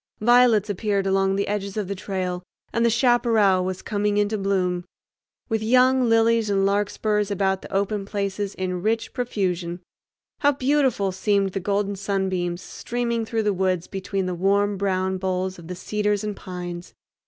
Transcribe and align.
Violets 0.19 0.67
appeared 0.67 1.05
along 1.05 1.35
the 1.35 1.47
edges 1.47 1.77
of 1.77 1.87
the 1.87 1.93
trail, 1.93 2.41
and 2.73 2.83
the 2.83 2.89
chaparral 2.89 3.63
was 3.63 3.83
coming 3.83 4.17
into 4.17 4.35
bloom, 4.35 4.83
with 5.47 5.61
young 5.61 6.09
lilies 6.09 6.49
and 6.49 6.65
larkspurs 6.65 7.29
about 7.29 7.61
the 7.61 7.71
open 7.71 8.03
places 8.05 8.55
in 8.55 8.81
rich 8.81 9.13
profusion. 9.13 9.79
How 10.39 10.53
beautiful 10.53 11.11
seemed 11.11 11.51
the 11.51 11.59
golden 11.59 11.95
sunbeams 11.95 12.63
streaming 12.63 13.25
through 13.27 13.43
the 13.43 13.53
woods 13.53 13.85
between 13.85 14.25
the 14.25 14.33
warm 14.33 14.75
brown 14.75 15.19
boles 15.19 15.59
of 15.59 15.67
the 15.67 15.75
cedars 15.75 16.23
and 16.23 16.35
pines! 16.35 16.95